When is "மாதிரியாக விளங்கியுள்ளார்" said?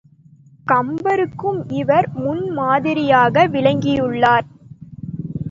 2.49-4.47